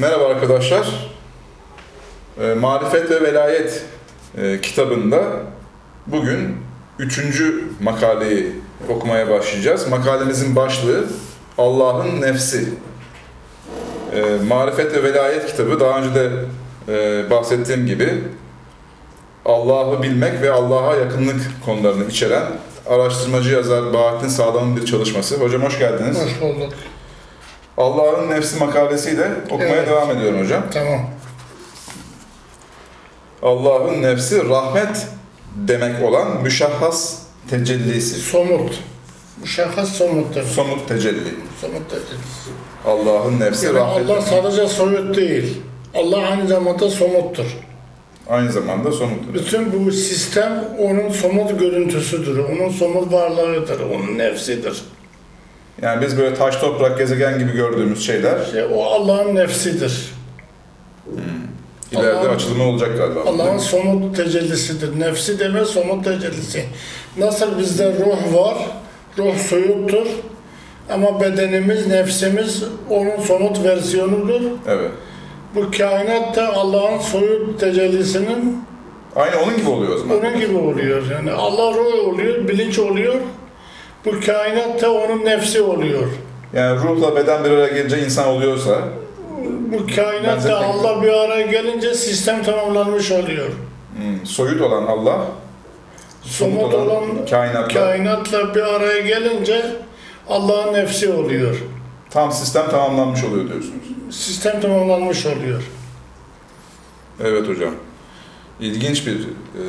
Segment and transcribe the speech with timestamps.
[0.00, 1.10] Merhaba arkadaşlar.
[2.40, 3.84] E, Marifet ve Velayet
[4.38, 5.22] e, kitabında
[6.06, 6.56] bugün
[6.98, 8.52] üçüncü makaleyi
[8.88, 9.88] okumaya başlayacağız.
[9.88, 11.04] Makalemizin başlığı
[11.58, 12.68] Allah'ın Nefsi.
[14.14, 16.30] E, Marifet ve Velayet kitabı daha önce de
[16.88, 18.24] e, bahsettiğim gibi
[19.44, 22.44] Allah'ı bilmek ve Allah'a yakınlık konularını içeren
[22.86, 25.36] araştırmacı yazar Bahattin Sağlam'ın bir çalışması.
[25.36, 26.18] Hocam hoş geldiniz.
[26.18, 26.72] Hoş bulduk.
[27.80, 29.88] Allah'ın Nefsi makalesiyle okumaya Evet.
[29.88, 30.62] devam ediyorum hocam.
[30.72, 31.00] Tamam.
[33.42, 35.06] Allah'ın nefsi rahmet
[35.56, 37.18] demek olan müşahhas
[37.50, 38.14] tecellisi.
[38.20, 38.78] Somut.
[39.40, 40.42] Müşahhas somuttur.
[40.42, 41.34] Somut tecelli.
[41.60, 42.20] Somut dedi.
[42.86, 45.62] Allah'ın nefsi Yani rahmet Allah sadece soyut değil.
[45.94, 47.46] Allah aynı zamanda somuttur.
[48.28, 49.34] aynı zamanda somuttur.
[49.34, 52.38] Bütün bu sistem onun somut görüntüsüdür.
[52.38, 53.80] Onun somut varlığıdır.
[53.80, 54.82] Onun nefsidir.
[55.82, 60.10] Yani biz böyle taş toprak gezegen gibi gördüğümüz şeyler İşte o Allah'ın nefsidir.
[61.92, 63.20] ileride Allah'ın- açılımı olacak galiba.
[63.26, 65.00] Allah'ın somut tecellisidir.
[65.00, 66.64] Nefsi deme somut tecellisi.
[67.18, 68.56] Nasıl bizde ruh var,
[69.18, 70.06] ruh soyuttur.
[70.90, 74.40] Ama bedenimiz, nefsimiz onun somut versiyonudur.
[74.68, 74.90] Evet.
[75.54, 78.64] Bu kainat da Allah'ın soyut tecellisinin
[79.16, 80.18] Aynı onun gibi oluyor o zaman.
[80.18, 81.02] onun gibi oluyor.
[81.12, 83.14] Yani Allah ruh oluyor, bilinç oluyor.
[84.04, 86.06] Bu kainat da onun nefsi oluyor.
[86.54, 88.78] Yani ruhla beden bir araya gelince insan oluyorsa
[89.72, 93.48] Bu kainat da Allah bir araya gelince sistem tamamlanmış oluyor.
[93.96, 95.18] hmm, soyut olan Allah
[96.22, 99.76] somut Somut olan olan kainatla kainatla bir araya gelince
[100.28, 101.56] Allah'ın nefsi oluyor.
[102.10, 103.74] tam sistem tamamlanmış oluyor diyorsunuz.
[104.10, 105.62] Sistem tamamlanmış oluyor.
[107.24, 107.74] Evet hocam.
[108.60, 109.62] İlginç bir e,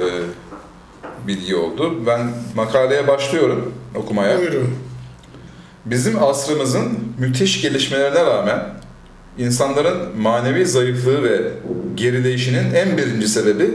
[1.28, 2.06] bilgi oldu.
[2.08, 4.38] Ben makaleye başlıyorum okumaya.
[4.38, 4.76] Buyurun.
[5.86, 8.60] Bizim asrımızın müthiş gelişmelerine rağmen
[9.38, 11.42] insanların manevi zayıflığı ve
[11.96, 13.70] gerileyişinin en birinci sebebi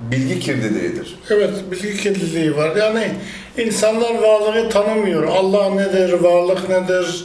[0.00, 1.18] bilgi kirliliğidir.
[1.30, 2.76] Evet, bilgi kirliliği var.
[2.76, 3.12] Yani
[3.58, 5.24] insanlar varlığı tanımıyor.
[5.24, 7.24] Allah nedir, varlık nedir,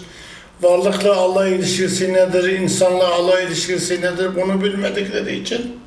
[0.61, 5.79] varlıkla Allah ilişkisi nedir, insanla Allah ilişkisi nedir bunu bilmedikleri için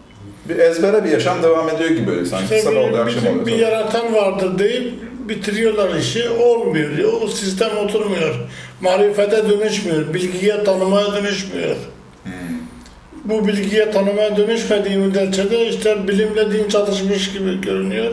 [0.48, 3.46] Bir ezbere bir yaşam devam ediyor gibi böyle sanki işte sabah oluyor akşam oluyor.
[3.46, 3.62] bir sonra.
[3.62, 4.92] yaratan vardır deyip
[5.28, 6.28] bitiriyorlar işi.
[6.30, 7.12] Olmuyor.
[7.22, 8.34] O sistem oturmuyor.
[8.80, 10.14] Marifete dönüşmüyor.
[10.14, 11.76] Bilgiye tanımaya dönüşmüyor.
[12.24, 12.32] Hmm.
[13.24, 18.12] Bu bilgiye tanımaya dönüşmediği müddetçe de işte bilimle din çatışmış gibi görünüyor.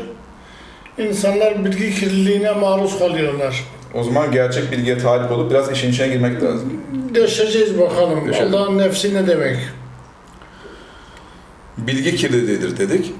[0.98, 3.64] İnsanlar bilgi kirliliğine maruz kalıyorlar.
[3.94, 6.82] O zaman gerçek bilgiye talip olup biraz işin içine girmek lazım.
[7.16, 8.32] Deşeceğiz bakalım.
[8.42, 9.58] Allah'ın nefsi ne demek?
[11.78, 13.14] Bilgi kirliliğidir dedik.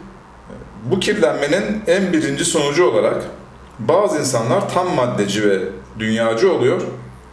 [0.86, 3.24] Bu kirlenmenin en birinci sonucu olarak
[3.80, 5.60] bazı insanlar tam maddeci ve
[6.00, 6.82] dünyacı oluyor.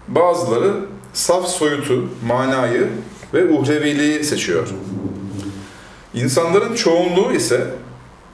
[0.09, 0.73] Bazıları
[1.13, 2.89] saf soyutu, manayı
[3.35, 4.69] ve uhreviliği seçiyor.
[6.15, 7.67] İnsanların çoğunluğu ise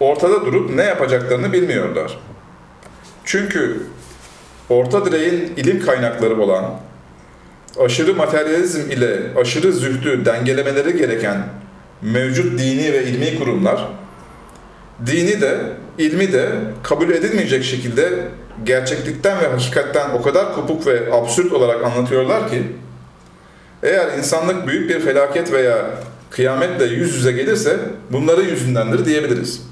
[0.01, 2.19] ortada durup ne yapacaklarını bilmiyorlar.
[3.25, 3.83] Çünkü
[4.69, 6.65] orta direğin ilim kaynakları olan,
[7.81, 11.49] aşırı materyalizm ile aşırı zühdü dengelemeleri gereken
[12.03, 13.89] mevcut dini ve ilmi kurumlar
[15.07, 15.59] dini de
[15.99, 16.49] ilmi de
[16.83, 18.29] kabul edilmeyecek şekilde
[18.65, 22.63] gerçeklikten ve hakikatten o kadar kopuk ve absürt olarak anlatıyorlar ki
[23.83, 25.91] eğer insanlık büyük bir felaket veya
[26.31, 27.77] kıyametle yüz yüze gelirse
[28.11, 29.69] bunları yüzündendir diyebiliriz.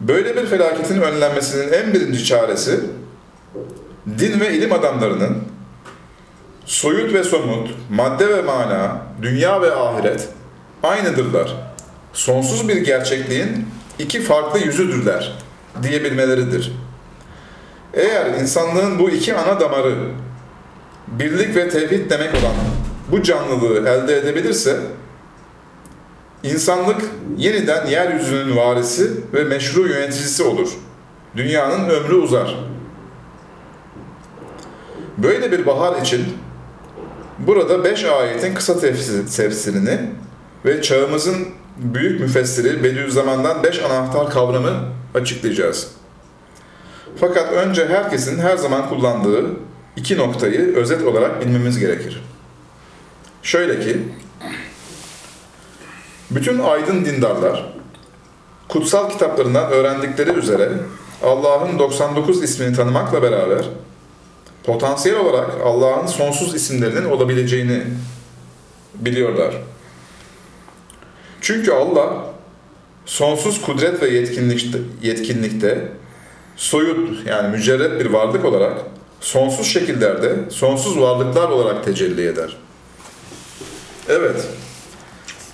[0.00, 2.80] Böyle bir felaketin önlenmesinin en birinci çaresi
[4.18, 5.53] din ve ilim adamlarının
[6.66, 10.28] soyut ve somut, madde ve mana, dünya ve ahiret
[10.82, 11.56] aynıdırlar.
[12.12, 15.32] Sonsuz bir gerçekliğin iki farklı yüzüdürler
[15.82, 16.72] diyebilmeleridir.
[17.94, 19.94] Eğer insanlığın bu iki ana damarı
[21.06, 22.54] birlik ve tevhid demek olan
[23.10, 24.80] bu canlılığı elde edebilirse
[26.42, 27.02] insanlık
[27.36, 30.68] yeniden yeryüzünün varisi ve meşru yöneticisi olur.
[31.36, 32.56] Dünyanın ömrü uzar.
[35.18, 36.24] Böyle bir bahar için
[37.38, 40.00] Burada beş ayetin kısa tefsir- tefsirini
[40.64, 44.72] ve çağımızın büyük müfessiri Bediüzzaman'dan beş anahtar kavramı
[45.14, 45.90] açıklayacağız.
[47.20, 49.46] Fakat önce herkesin her zaman kullandığı
[49.96, 52.22] iki noktayı özet olarak bilmemiz gerekir.
[53.42, 54.02] Şöyle ki,
[56.30, 57.72] bütün aydın dindarlar,
[58.68, 60.72] kutsal kitaplarından öğrendikleri üzere
[61.22, 63.64] Allah'ın 99 ismini tanımakla beraber
[64.64, 67.82] potansiyel olarak Allah'ın sonsuz isimlerinin olabileceğini
[68.94, 69.54] biliyorlar.
[71.40, 72.24] Çünkü Allah
[73.06, 75.88] sonsuz kudret ve yetkinlikte, yetkinlikte
[76.56, 78.78] soyut yani mücerret bir varlık olarak
[79.20, 82.56] sonsuz şekillerde sonsuz varlıklar olarak tecelli eder.
[84.08, 84.46] Evet.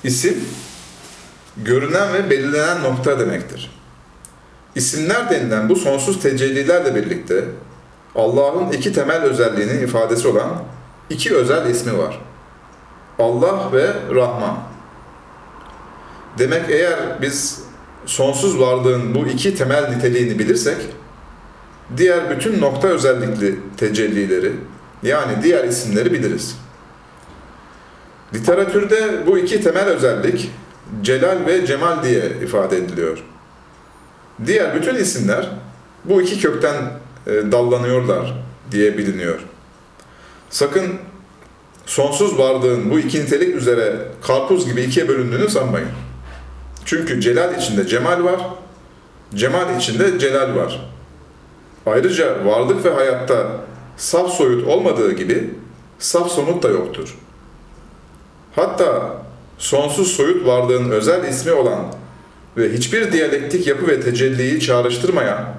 [0.04, 0.44] İsim,
[1.56, 3.70] görünen ve belirlenen nokta demektir.
[4.74, 7.44] İsimler denilen bu sonsuz tecellilerle birlikte
[8.14, 10.62] Allah'ın iki temel özelliğinin ifadesi olan
[11.10, 12.20] iki özel ismi var.
[13.18, 14.58] Allah ve Rahman.
[16.38, 17.62] Demek eğer biz
[18.06, 20.76] sonsuz varlığın bu iki temel niteliğini bilirsek,
[21.96, 24.52] diğer bütün nokta özellikli tecellileri,
[25.02, 26.56] yani diğer isimleri biliriz.
[28.34, 30.50] Literatürde bu iki temel özellik
[31.02, 33.24] celal ve cemal diye ifade ediliyor.
[34.46, 35.50] Diğer bütün isimler
[36.04, 36.74] bu iki kökten
[37.26, 38.34] e, dallanıyorlar
[38.70, 39.40] diye biliniyor.
[40.50, 40.86] Sakın
[41.86, 45.88] sonsuz varlığın bu iki nitelik üzere karpuz gibi ikiye bölündüğünü sanmayın.
[46.84, 48.40] Çünkü celal içinde cemal var,
[49.34, 50.90] cemal içinde celal var.
[51.86, 53.46] Ayrıca varlık ve hayatta
[53.96, 55.54] saf soyut olmadığı gibi
[55.98, 57.18] saf somut da yoktur.
[58.56, 59.16] Hatta
[59.58, 61.94] sonsuz soyut varlığın özel ismi olan
[62.56, 65.54] ve hiçbir diyalektik yapı ve tecelliyi çağrıştırmayan,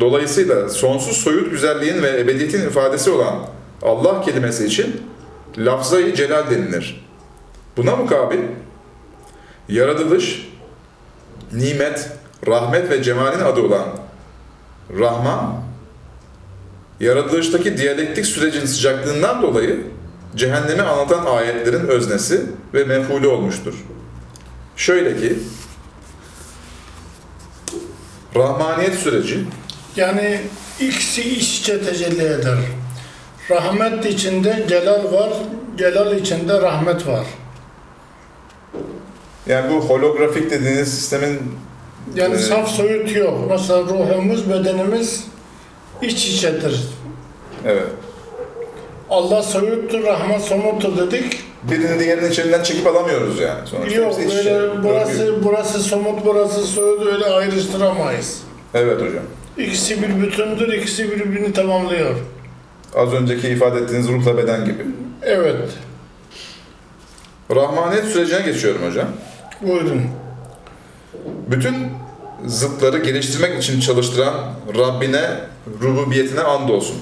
[0.00, 3.46] dolayısıyla sonsuz soyut güzelliğin ve ebediyetin ifadesi olan
[3.82, 5.02] Allah kelimesi için
[5.58, 7.04] lafzayı celal denilir.
[7.76, 8.38] Buna mukabil,
[9.68, 10.48] yaratılış,
[11.52, 12.10] nimet,
[12.46, 13.86] rahmet ve cemalin adı olan
[14.98, 15.62] Rahman,
[17.00, 19.86] yaratılıştaki diyalektik sürecin sıcaklığından dolayı
[20.36, 22.42] cehennemi anlatan ayetlerin öznesi
[22.74, 23.74] ve mefulü olmuştur.
[24.76, 25.38] Şöyle ki,
[28.36, 29.44] Rahmaniyet süreci,
[29.96, 30.40] Yani
[30.80, 32.58] ikisi iç içe tecelli eder.
[33.50, 35.30] Rahmet içinde celal var,
[35.78, 37.26] celal içinde rahmet var.
[39.46, 41.40] yani bu holografik dediğiniz sistemin
[42.14, 43.38] Yani Ee, saf soyut yok.
[43.50, 45.24] Mesela ruhumuz, bedenimiz
[46.02, 46.80] iç içedir.
[47.66, 47.86] evet,
[49.10, 51.40] Allah soyuttur, rahmet somuttur dedik.
[51.62, 53.66] birini diğerinin içinden çekip alamıyoruz yani.
[53.66, 58.40] Sonuçta Yok böyle burası burası somut, burası soyut öyle ayrıştıramayız.
[58.74, 59.24] Evet hocam.
[59.58, 62.14] İkisi bir bütündür, ikisi birbirini tamamlıyor.
[62.96, 64.86] Az önceki ifade ettiğiniz ruhla beden gibi.
[65.22, 65.70] Evet,
[67.54, 69.08] Rahmaniyet sürecine geçiyorum hocam.
[69.60, 70.02] buyurun.
[71.50, 71.74] Bütün
[72.46, 74.34] zıtları geliştirmek için çalıştıran
[74.78, 75.30] Rabbine,
[75.82, 76.96] rububiyetine andolsun.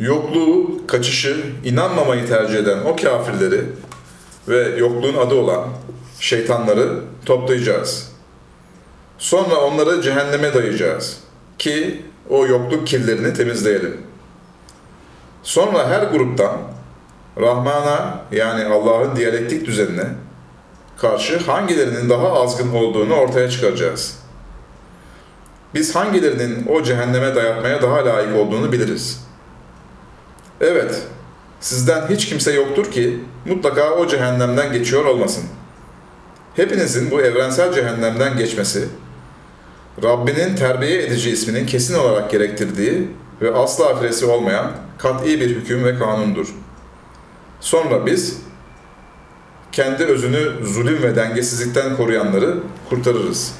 [0.00, 3.60] Yokluğu, kaçışı, inanmamayı tercih eden o kafirleri
[4.48, 5.68] ve yokluğun adı olan
[6.20, 8.09] şeytanları toplayacağız.
[9.20, 11.20] Sonra onları cehenneme dayayacağız
[11.58, 14.00] ki o yokluk kirlerini temizleyelim.
[15.42, 16.58] Sonra her gruptan
[17.40, 20.04] Rahman'a yani Allah'ın diyalektik düzenine
[20.96, 24.18] karşı hangilerinin daha azgın olduğunu ortaya çıkaracağız.
[25.74, 29.24] Biz hangilerinin o cehenneme dayatmaya daha layık olduğunu biliriz.
[30.60, 31.02] Evet,
[31.60, 35.44] sizden hiç kimse yoktur ki mutlaka o cehennemden geçiyor olmasın.
[36.56, 38.88] Hepinizin bu evrensel cehennemden geçmesi,
[40.02, 43.08] Rabbinin terbiye edici isminin kesin olarak gerektirdiği
[43.42, 46.54] ve asla firesi olmayan kat'i bir hüküm ve kanundur.
[47.60, 48.36] Sonra biz
[49.72, 52.56] kendi özünü zulüm ve dengesizlikten koruyanları
[52.88, 53.54] kurtarırız.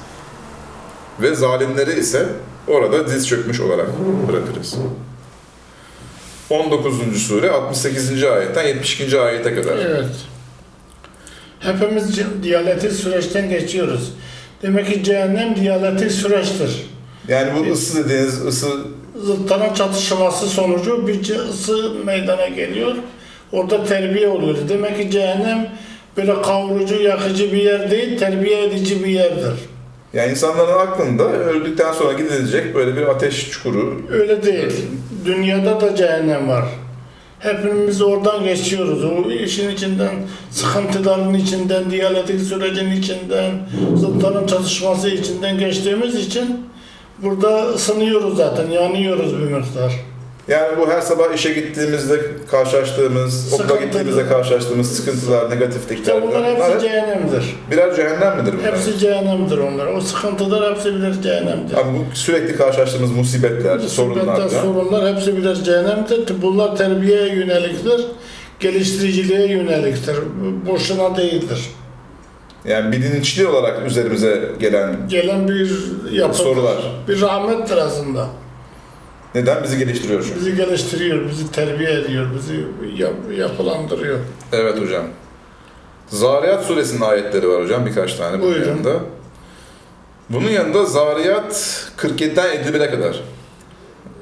[1.21, 2.25] Ve zalimleri ise
[2.67, 3.87] orada diz çökmüş olarak
[4.27, 4.75] bırakırız.
[6.49, 7.21] 19.
[7.27, 8.23] sure 68.
[8.23, 9.19] ayetten 72.
[9.19, 9.77] ayete kadar.
[9.77, 10.15] Evet.
[11.59, 14.13] Hepimiz diyaletik süreçten geçiyoruz.
[14.63, 16.85] Demek ki cehennem diyaletik süreçtir.
[17.27, 18.67] Yani bu ısı dediğiniz ısı
[19.25, 22.95] Zıtların çatışması sonucu bir ısı meydana geliyor.
[23.51, 24.57] Orada terbiye oluyor.
[24.69, 25.69] Demek ki cehennem
[26.17, 29.53] böyle kavurucu, yakıcı bir yer değil, terbiye edici bir yerdir.
[30.13, 34.01] yani insanların aklında öldükten sonra gidilecek böyle bir ateş çukuru.
[34.11, 34.71] Öyle değil.
[35.25, 36.63] Dünyada da cehennem var.
[37.41, 39.03] Hepimiz oradan geçiyoruz.
[39.03, 40.15] O işin içinden,
[40.51, 43.51] sıkıntıların içinden, diyaletik sürecin içinden,
[43.95, 46.65] zıtların çatışması içinden geçtiğimiz için
[47.21, 49.93] burada ısınıyoruz zaten, yanıyoruz bir miktar.
[50.51, 52.19] Yani bu her sabah işe gittiğimizde
[52.51, 53.83] karşılaştığımız, okula Sıkıntı.
[53.85, 55.95] gittiğimizde karşılaştığımız sıkıntılar, negatiflikler.
[56.15, 57.55] İşte bunlar bunlar hepsi cehennemdir.
[57.71, 58.71] birer cehennem midir bunlar?
[58.73, 59.87] Hepsi cehennemdir onlar.
[59.87, 61.77] O sıkıntılar hepsi birer cehennemdir.
[61.77, 64.25] Ama bu sürekli karşılaştığımız musibetler, sorunlar.
[64.25, 66.41] Musibetler, da- sorunlar hepsi birer cehennemdir.
[66.41, 68.01] Bunlar terbiyeye yöneliktir,
[68.59, 70.15] geliştiriciliğe yöneliktir.
[70.69, 71.65] Boşuna değildir.
[72.65, 75.71] Yani bilinçli olarak üzerimize gelen gelen bir
[76.11, 76.77] yapı, Sorular.
[77.07, 78.27] bir rahmettir aslında.
[79.35, 80.35] Neden bizi geliştiriyor çünkü.
[80.39, 82.65] Bizi geliştiriyor, bizi terbiye ediyor, bizi
[83.03, 84.19] yap- yapılandırıyor.
[84.51, 85.05] Evet hocam.
[86.09, 88.69] Zariyat suresinin ayetleri var hocam birkaç tane bunun Buyurun.
[88.69, 88.99] yanında.
[90.29, 93.19] Bunun yanında Zariyat 47'den 51'e kadar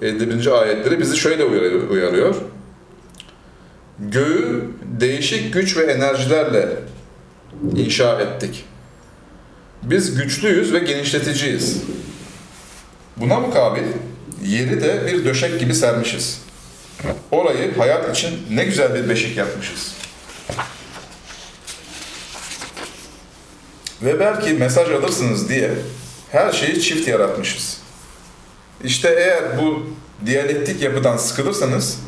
[0.02, 0.62] 51.
[0.62, 1.90] ayetleri bizi şöyle uyarıyor.
[1.90, 2.36] uyarıyor.
[4.00, 4.66] göğü
[5.00, 6.70] değişik güç ve enerjilerle
[7.76, 8.66] inşa ettik.
[9.84, 11.84] Biz güçlüyüz ve genişleticiyiz.
[13.18, 13.84] Buna mukabil
[14.44, 16.42] yeri de bir döşek gibi sermişiz.
[17.32, 19.96] Orayı hayat için ne güzel bir beşik yapmışız.
[24.02, 25.72] Ve belki mesaj alırsınız diye
[26.32, 27.82] her şeyi çift yaratmışız.
[28.84, 29.90] İşte eğer bu
[30.26, 32.00] diyalektik yapıdan sıkılırsanız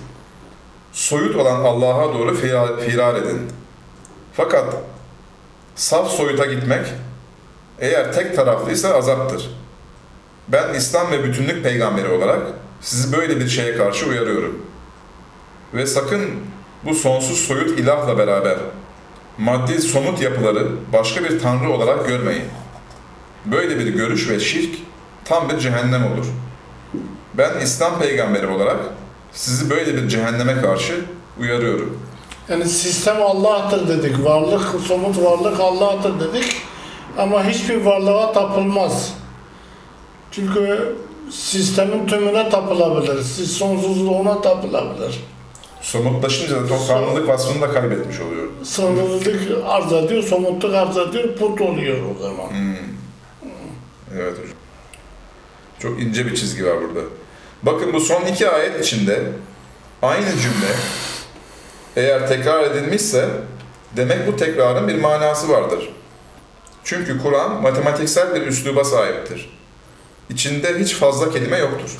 [0.91, 2.37] soyut olan Allah'a doğru
[2.81, 3.41] firar, edin.
[4.33, 4.73] Fakat
[5.75, 6.85] saf soyuta gitmek
[7.79, 9.49] eğer tek taraflıysa azaptır.
[10.51, 12.41] Ben İslam ve bütünlük peygamberi olarak
[12.81, 14.65] sizi böyle bir şeye karşı uyarıyorum.
[15.73, 16.21] Ve sakın
[16.85, 18.57] bu sonsuz soyut ilahla beraber
[19.37, 22.43] maddi somut yapıları başka bir tanrı olarak görmeyin.
[23.45, 24.75] Böyle bir görüş ve şirk
[25.25, 26.25] tam bir cehennem olur.
[27.33, 28.79] Ben İslam peygamberi olarak
[29.31, 31.05] sizi böyle bir cehenneme karşı
[31.39, 31.99] uyarıyorum.
[32.49, 34.25] Yani sistem Allah'tır dedik.
[34.25, 36.61] Varlık, somut varlık Allah'tır dedik.
[37.17, 39.20] Ama hiçbir varlığa tapılmaz.
[40.31, 40.95] Çünkü
[41.31, 43.23] sistemin tümüne tapılabilir.
[43.23, 45.23] Siz sonsuzluğuna tapılabilir.
[45.81, 48.47] Somutlaşınca da tanrılık vasfını da kaybetmiş oluyor.
[48.63, 49.27] Sınırlılık
[49.65, 52.47] arz ediyor, somutluk arz ediyor, put oluyor o zaman.
[54.15, 54.57] Evet hocam.
[55.79, 57.07] Çok ince bir çizgi var burada.
[57.63, 59.23] Bakın bu son iki ayet içinde
[60.01, 60.75] aynı cümle
[61.95, 63.29] eğer tekrar edilmişse
[63.95, 65.89] demek bu tekrarın bir manası vardır.
[66.83, 69.60] Çünkü Kur'an matematiksel bir üsluba sahiptir.
[70.31, 71.97] İçinde hiç fazla kelime yoktur.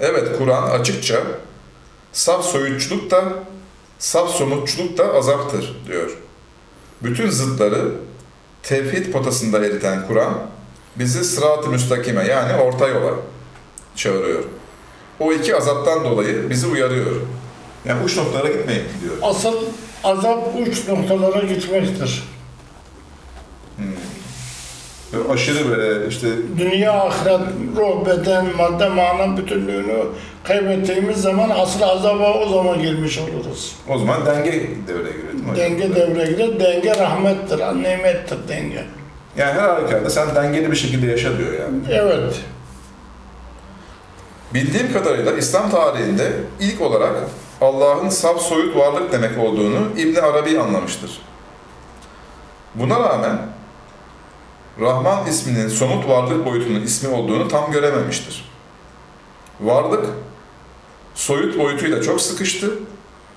[0.00, 1.22] Evet Kur'an açıkça
[2.12, 3.24] saf soyutçuluk da
[3.98, 6.10] saf somutçuluk da azaptır diyor.
[7.02, 7.92] Bütün zıtları
[8.62, 10.34] tevhid potasında eriten Kur'an
[10.96, 13.14] bizi sırat-ı müstakime yani orta yola
[13.96, 14.44] çağırıyor.
[15.20, 17.16] O iki azaptan dolayı bizi uyarıyor.
[17.84, 19.14] Yani uç noktalara gitmeyin diyor.
[19.22, 19.54] Asıl
[20.04, 22.24] azap uç noktalara gitmektir.
[25.12, 26.28] Böyle aşırı böyle işte
[26.58, 27.40] Dünya, ahiret,
[27.76, 30.04] ruh, beden, madde, mana bütünlüğünü
[30.44, 33.76] kaybettiğimiz zaman asıl azaba o zaman girmiş oluruz.
[33.88, 34.52] o zaman denge
[34.88, 35.56] devreye giriyor değil mi hocam?
[35.56, 36.60] Denge devreye girer.
[36.60, 38.84] Denge rahmettir, nimettir denge.
[39.36, 41.78] Yani her halükarda sen dengeli bir şekilde yaşa diyor yani.
[41.90, 42.40] Evet.
[44.54, 47.12] Bildiğim kadarıyla İslam tarihinde ilk olarak
[47.60, 51.10] Allah'ın saf soyut varlık demek olduğunu İbn Arabi anlamıştır.
[52.74, 53.38] Buna rağmen
[54.80, 58.50] Rahman isminin somut varlık boyutunun ismi olduğunu tam görememiştir.
[59.60, 60.06] Varlık
[61.14, 62.70] soyut boyutuyla çok sıkıştı.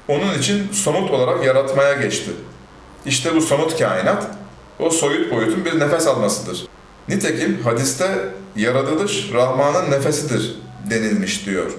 [0.08, 2.32] Onun için somut olarak yaratmaya geçti.
[3.06, 4.28] İşte bu somut kainat
[4.80, 6.68] o soyut boyutun bir nefes almasıdır.
[7.10, 10.56] Nitekim hadiste yaratılış Rahman'ın nefesidir
[10.90, 11.72] denilmiş diyor.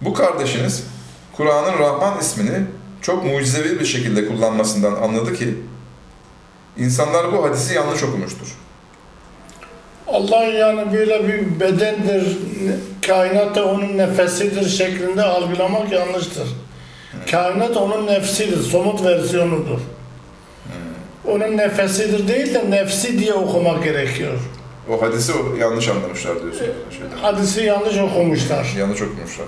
[0.00, 0.84] Bu kardeşiniz
[1.36, 2.66] Kur'an'ın Rahman ismini
[3.02, 5.58] çok mucizevi bir şekilde kullanmasından anladı ki
[6.78, 8.46] insanlar bu hadisi yanlış okumuştur.
[10.06, 12.38] Allah yani böyle bir bedendir,
[13.06, 16.48] kainat da onun nefesidir şeklinde algılamak yanlıştır.
[17.30, 19.78] Kainat onun nefsidir, somut versiyonudur.
[21.28, 24.38] Onun nefesidir değil de nefsi diye okumak gerekiyor.
[24.90, 26.60] O hadisi yanlış anlamışlar diyorsun.
[26.60, 27.14] Şeyde.
[27.22, 28.66] Hadisi yanlış okumuşlar.
[28.78, 29.46] Yanlış okumuşlar.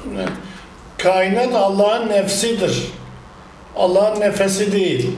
[0.98, 2.92] Kainat Allah'ın nefsidir.
[3.76, 5.10] Allah'ın nefesi değil.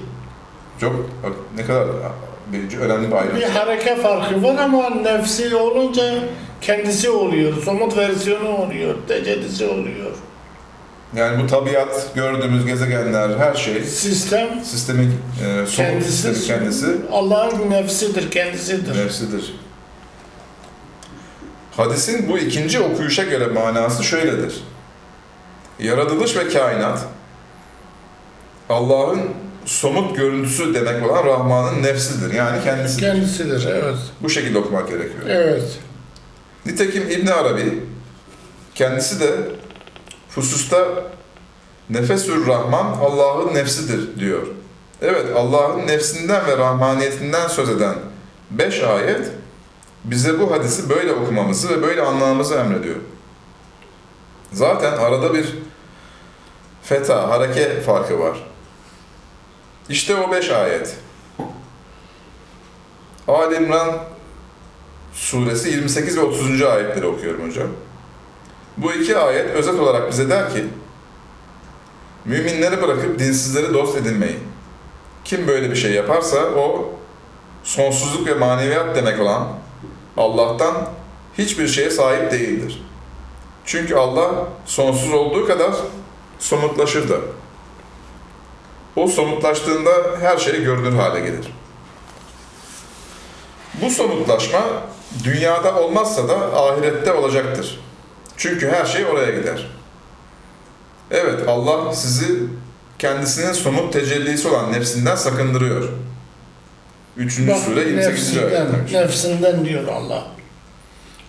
[0.80, 1.10] Çok
[1.56, 1.86] ne kadar
[2.52, 3.36] bir, önemli bir ayrım.
[3.36, 6.14] Bir hareket farkı var ama nefsi olunca
[6.60, 7.62] kendisi oluyor.
[7.62, 8.94] Somut versiyonu oluyor.
[9.08, 10.10] Tecellisi oluyor.
[11.16, 15.14] Yani bu tabiat, gördüğümüz gezegenler, her şey Sistem sistemin
[15.44, 19.04] e, somut kendisi, sistemi kendisi Allah'ın nefsidir, kendisidir.
[19.04, 19.54] nefsidir.
[21.76, 24.64] Hadisin bu ikinci okuyuşa göre manası şöyledir.
[25.78, 27.00] Yaratılış ve kainat
[28.68, 29.20] Allah'ın
[29.66, 32.34] somut görüntüsü demek olan Rahman'ın nefsidir.
[32.34, 33.02] Yani kendisidir.
[33.02, 33.98] Kendisidir, evet.
[34.20, 35.24] Bu şekilde okumak gerekiyor.
[35.26, 35.78] Evet.
[36.66, 37.82] Nitekim İbn Arabi
[38.74, 39.30] kendisi de
[40.34, 40.88] hususta
[41.90, 44.46] nefesür Rahman Allah'ın nefsidir diyor.
[45.02, 47.94] Evet Allah'ın nefsinden ve rahmaniyetinden söz eden
[48.50, 49.30] beş ayet
[50.04, 52.96] bize bu hadisi böyle okumamızı ve böyle anlamamızı emrediyor.
[54.52, 55.58] Zaten arada bir
[56.82, 58.36] feta, hareke farkı var.
[59.88, 60.96] İşte o beş ayet.
[63.28, 63.98] Ali İmran
[65.12, 66.62] suresi 28 ve 30.
[66.62, 67.68] ayetleri okuyorum hocam.
[68.76, 70.64] Bu iki ayet özet olarak bize der ki,
[72.24, 74.40] müminleri bırakıp dinsizleri dost edinmeyin.
[75.24, 76.90] Kim böyle bir şey yaparsa o
[77.64, 79.48] sonsuzluk ve maneviyat demek olan
[80.16, 80.88] Allah'tan
[81.38, 82.82] hiçbir şeye sahip değildir.
[83.64, 84.30] Çünkü Allah
[84.66, 85.74] sonsuz olduğu kadar
[86.38, 87.16] somutlaşır da.
[88.96, 91.46] O somutlaştığında her şey görünür hale gelir.
[93.82, 94.60] Bu somutlaşma
[95.24, 97.80] dünyada olmazsa da ahirette olacaktır.
[98.36, 99.66] Çünkü her şey oraya gider.
[101.10, 102.42] Evet Allah sizi
[102.98, 105.88] kendisinin somut tecellisi olan nefsinden sakındırıyor.
[107.16, 108.38] Üçüncü Bak, sure 28.
[108.38, 110.26] ayet nefsinden, diyor Allah.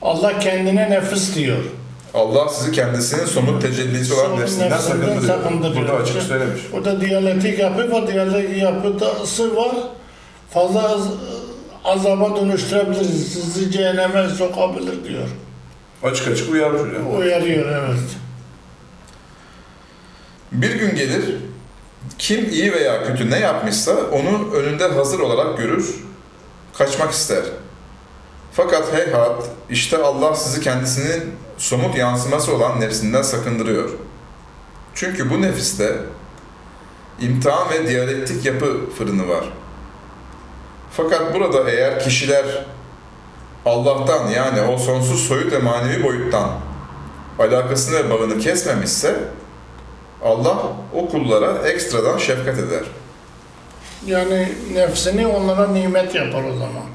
[0.02, 1.64] Allah kendine nefis diyor.
[2.14, 5.76] Allah sizi kendisinin somut tecellisi olan nefsinden sakındırıyor.
[5.76, 6.62] Burada açık söylemiş.
[6.72, 9.72] Burada diyaletik yapı var, diyaletik yapısı var.
[10.50, 11.02] Fazla az,
[11.86, 15.28] azaba dönüştürebilir, sizi cehenneme sokabilir diyor.
[16.04, 16.94] Açık açık uyarıyor.
[16.94, 17.18] yani.
[17.18, 18.00] Uyarıyor evet.
[20.52, 21.36] Bir gün gelir,
[22.18, 25.96] kim iyi veya kötü ne yapmışsa onu önünde hazır olarak görür,
[26.74, 27.44] kaçmak ister.
[28.52, 31.24] Fakat heyhat, işte Allah sizi kendisinin
[31.58, 33.90] somut yansıması olan nefsinden sakındırıyor.
[34.96, 35.98] Çünkü bu nefiste
[37.22, 39.44] imtihan ve diyalektik yapı fırını var.
[40.92, 42.66] Fakat burada eğer kişiler
[43.66, 46.50] Allah'tan yani o sonsuz soyut ve manevi boyuttan
[47.40, 49.16] alakasını ve bağını kesmemişse
[50.24, 50.58] Allah
[50.94, 52.84] o kullara ekstradan şefkat eder.
[54.06, 56.86] Yani nefsini onlara nimet yapar o zaman.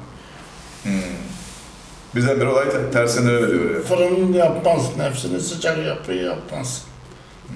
[2.15, 3.81] Bize bir olay tersine veriyor ya.
[3.81, 6.85] Fırın yapmaz, nefsini sıcak yapı yapmaz.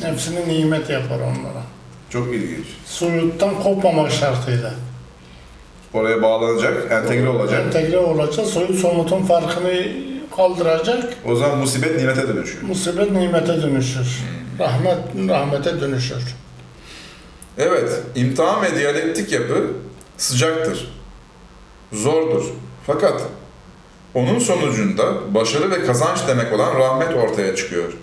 [0.02, 1.64] Nefsini nimet yapar onlara.
[2.10, 2.66] Çok ilginç.
[2.86, 4.74] Soyuttan kopmamak şartıyla.
[5.94, 7.64] Oraya bağlanacak, entegre olacak.
[7.66, 9.88] Entegre olacak, soyut somutun farkını
[10.36, 12.64] kaldıracak, O zaman musibet nimete dönüşüyor.
[12.64, 14.20] musibet nimete dönüşür.
[14.60, 14.98] Rahmet
[15.30, 16.24] rahmete dönüşür.
[17.58, 19.68] Evet, imtihan ve diyalektik yapı
[20.18, 20.92] sıcaktır.
[21.94, 22.44] Zordur.
[22.88, 23.22] Fakat
[24.18, 27.94] onun sonucunda başarı ve kazanç demek olan rahmet ortaya çıkıyor.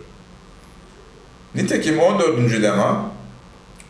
[1.54, 2.62] Nitekim 14.
[2.62, 3.10] lema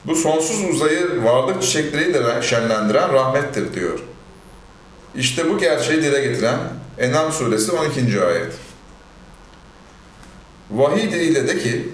[0.05, 3.99] bu sonsuz uzayı varlık çiçekleriyle şenlendiren rahmettir diyor.
[5.15, 6.59] İşte bu gerçeği dile getiren
[6.99, 8.25] Enam suresi 12.
[8.25, 8.53] ayet.
[10.71, 11.89] Vahiy diliyle de ki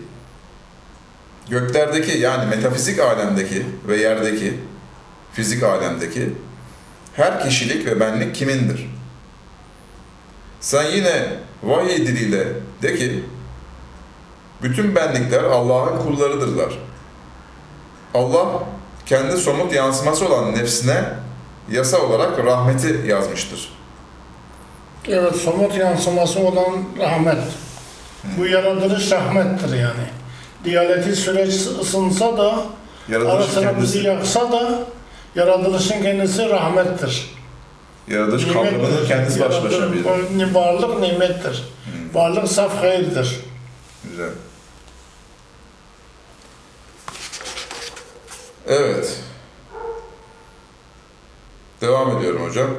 [1.50, 4.54] göklerdeki yani metafizik alemdeki ve yerdeki
[5.32, 6.32] fizik alemdeki
[7.16, 8.99] her kişilik ve benlik kimindir?
[10.60, 11.26] Sen yine
[11.62, 12.46] vahiy diliyle
[12.82, 13.24] de ki
[14.62, 16.78] bütün benlikler Allah'ın kullarıdırlar.
[18.14, 18.46] Allah
[19.06, 21.04] kendi somut yansıması olan nefsine
[21.70, 23.72] yasa olarak rahmeti yazmıştır.
[25.08, 27.42] Evet, somut yansıması olan rahmet.
[28.38, 30.06] Bu yaratılış rahmettir yani.
[30.64, 32.62] Diyaleti süreç ısınsa da,
[33.08, 34.78] Yaratılış arasına bizi kendisi, yaksa da,
[35.34, 37.39] yaratılışın kendisi rahmettir.
[38.10, 40.04] Yaratılış kavramının kendisi baş başa bir.
[40.54, 41.64] Varlık nimettir.
[42.14, 43.36] Varlık saf hayırdır.
[44.04, 44.30] Güzel.
[48.68, 49.16] Evet.
[51.80, 52.70] Devam ediyorum hocam.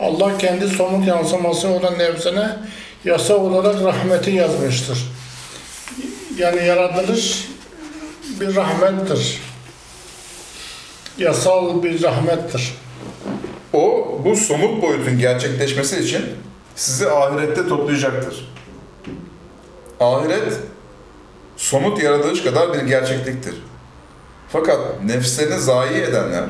[0.00, 2.56] Allah kendi somut yansıması olan nefsine
[3.04, 4.98] yasa olarak rahmeti yazmıştır.
[6.38, 7.48] Yani yaratılış
[8.40, 9.40] bir rahmettir.
[11.18, 12.74] Yasal bir rahmettir.
[13.76, 16.24] O bu somut boyutun gerçekleşmesi için
[16.76, 18.52] sizi ahirette toplayacaktır.
[20.00, 20.52] Ahiret
[21.56, 23.54] somut yaratılış kadar bir gerçekliktir.
[24.48, 26.44] Fakat nefslerini zayi edenler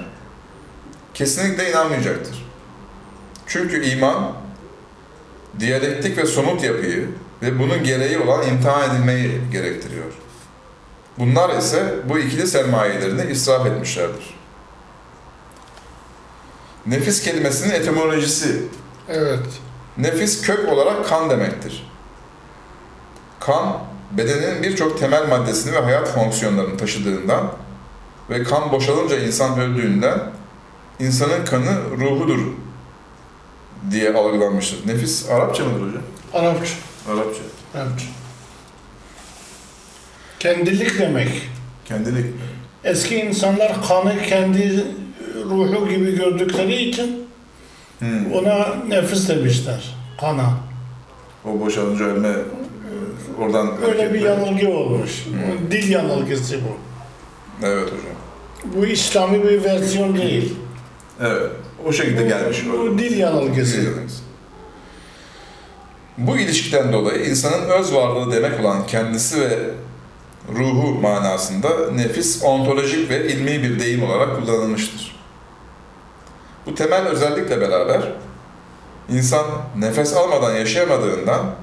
[1.15, 2.47] kesinlikle inanmayacaktır.
[3.47, 4.33] Çünkü iman
[5.61, 7.09] diyalektik ve somut yapıyı
[7.43, 10.13] ve bunun gereği olan imtihan edilmeyi gerektiriyor.
[11.19, 14.36] Bunlar ise bu ikili sermayelerini israf etmişlerdir.
[16.87, 18.63] Nefis kelimesinin etimolojisi
[19.09, 19.47] Evet.
[19.99, 21.87] Nefis kök olarak kan demektir.
[23.41, 23.79] Kan,
[24.13, 27.53] bedenin birçok temel maddesini ve hayat fonksiyonlarını taşıdığından
[28.31, 30.19] ve kan boşalınca insan öldüğünden
[31.01, 32.39] insanın kanı ruhudur
[33.91, 34.87] diye algılanmıştır.
[34.87, 36.03] Nefis Arapça mıdır hocam?
[36.33, 36.75] Arapça.
[37.09, 37.43] Arapça.
[37.75, 38.07] Arapça.
[40.39, 41.51] Kendilik demek.
[41.85, 42.27] Kendilik.
[42.85, 44.85] Eski insanlar kanı kendi
[45.51, 47.27] ruhu gibi gördükleri için
[47.99, 48.33] Hmm.
[48.33, 49.95] ona nefis demişler.
[50.21, 50.51] Kana.
[51.45, 55.27] O boşalınca ölme e, oradan Öyle bir yanılgı olmuş.
[55.27, 55.71] Hmm.
[55.71, 56.77] Dil yanılgısı bu.
[57.67, 58.77] Evet hocam.
[58.77, 60.55] Bu İslami bir versiyon değil.
[61.21, 61.51] Evet.
[61.87, 62.65] O şekilde gelmiş.
[62.73, 63.77] Bu dil yanılgısı.
[66.19, 69.59] Bu ilişkiden dolayı insanın öz varlığı demek olan kendisi ve
[70.59, 75.16] ruhu manasında nefis ontolojik ve ilmi bir deyim olarak kullanılmıştır.
[76.67, 78.03] Bu temel özellikle beraber
[79.09, 79.47] insan
[79.79, 81.55] nefes almadan yaşayamadığından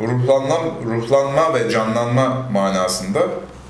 [0.00, 3.20] ruhlanma, ruhlanma ve canlanma manasında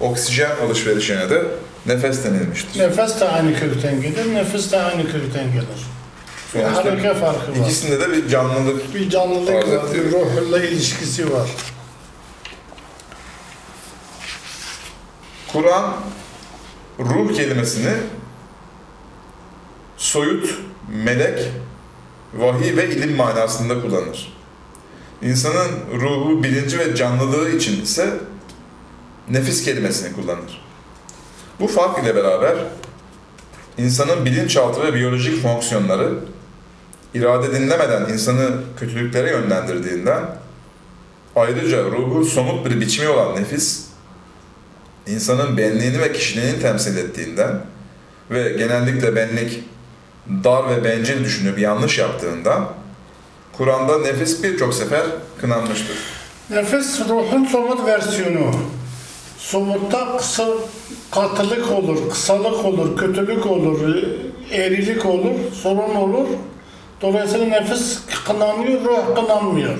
[0.01, 1.43] oksijen alışverişine de
[1.87, 2.81] nefes denilmiştir.
[2.81, 5.87] Nefes de aynı kökten gelir, nefes de aynı kökten gelir.
[6.55, 7.57] Bir Sonuçta hareket farkı var.
[7.57, 11.49] ikisinde de bir canlılık Bir canlılık var, bir ruhla ilişkisi var.
[15.53, 15.93] Kur'an
[16.99, 17.91] ruh kelimesini
[20.15, 20.59] soyut,
[21.05, 21.39] melek,
[22.35, 24.33] vahiy ve ilim manasında kullanır.
[25.23, 28.11] İnsanın ruhu, bilinci ve canlılığı için ise
[29.31, 30.65] nefis kelimesini kullanır.
[31.61, 32.55] Bu fark ile beraber
[33.79, 36.15] insanın bilinçaltı ve biyolojik fonksiyonları
[37.15, 40.23] irade dinlemeden insanı kötülüklere yönlendirdiğinden
[41.37, 43.87] ayrıca ruhun somut bir biçimi olan nefis
[45.07, 47.61] insanın benliğini ve kişiliğini temsil ettiğinden
[48.31, 49.65] ve genellikle benlik
[50.45, 52.69] dar ve bencil düşünüp yanlış yaptığından
[53.57, 55.03] Kur'an'da nefis birçok sefer
[55.41, 55.97] kınanmıştır.
[56.51, 58.51] Nefes ruhun somut versiyonu.
[59.39, 60.49] Somutta kısa
[61.11, 63.81] katılık olur, kısalık olur, kötülük olur,
[64.53, 66.27] eğrilik olur, sorun olur.
[67.03, 69.75] Dolayısıyla nefis kınanıyor, ruh kınanmıyor.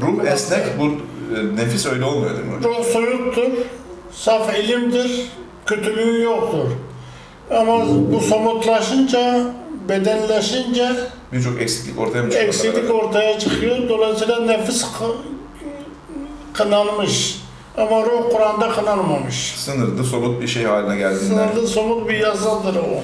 [0.00, 2.64] Ruh esnek, bu e, nefis öyle olmuyor değil mi?
[2.64, 3.50] Ruh soyuttur,
[4.12, 5.30] saf ilimdir,
[5.66, 6.70] kötülüğü yoktur.
[7.50, 9.44] Ama bu somutlaşınca,
[9.88, 10.88] bedenleşince
[11.32, 12.48] Birçok eksiklik ortaya mı çıkıyor?
[12.48, 13.88] eksiklik ortaya çıkıyor.
[13.88, 15.16] Dolayısıyla nefis kı-
[16.52, 17.36] kınanmış.
[17.76, 19.54] Ama ruh Kur'an'da kınanmamış.
[19.56, 21.48] Sınırlı, somut bir şey haline geldiğinden.
[21.48, 23.00] Sınırlı somut bir yasadır o.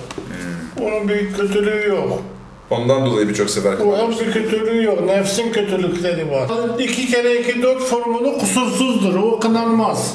[0.84, 2.22] Onun bir kötülüğü yok.
[2.70, 4.26] Ondan dolayı birçok sefer Ruhun kınanmıştır.
[4.26, 5.04] bir kötülüğü yok.
[5.06, 6.48] Nefsin kötülükleri var.
[6.78, 9.14] İki kere iki dört formülü kusursuzdur.
[9.14, 10.14] O kınanmaz.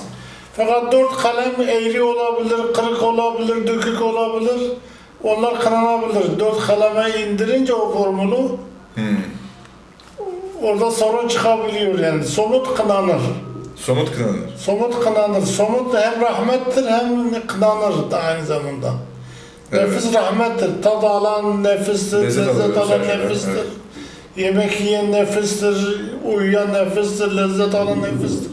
[0.58, 4.72] Fakat dört kalem eğri olabilir, kırık olabilir, dökük olabilir.
[5.24, 6.40] Onlar kınanabilir.
[6.40, 8.38] Dört kaleme indirince o formülü
[8.96, 9.06] Hmm.
[10.64, 12.24] orada sorun çıkabiliyor yani.
[12.26, 13.22] Somut kınanır.
[13.76, 14.50] Somut kınanır.
[14.58, 15.42] Somut kınanır.
[15.46, 18.94] Somut hem rahmettir hem kınanır da aynı zamanda.
[19.72, 19.90] Evet.
[19.90, 20.70] Nefis rahmettir.
[20.84, 23.52] Tad alan nefistir, Lezzet alan nefistir.
[23.52, 23.66] evet.
[24.38, 28.52] Yemek yiyen nefistir, uyuyan nefistir, lezzet alan nefistir.